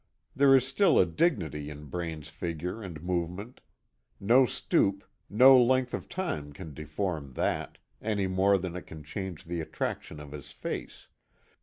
There 0.35 0.55
is 0.55 0.67
still 0.67 0.97
a 0.97 1.05
dignity 1.05 1.69
in 1.69 1.85
Braine's 1.85 2.27
figure 2.29 2.81
and 2.81 3.03
movement. 3.03 3.61
No 4.19 4.47
stoop, 4.47 5.03
no 5.29 5.61
length 5.61 5.93
of 5.93 6.09
time 6.09 6.53
can 6.53 6.73
deform 6.73 7.33
that, 7.33 7.77
any 8.01 8.25
more 8.25 8.57
than 8.57 8.75
it 8.75 8.87
can 8.87 9.03
change 9.03 9.45
the 9.45 9.61
attraction 9.61 10.19
of 10.19 10.31
his 10.31 10.51
face. 10.51 11.07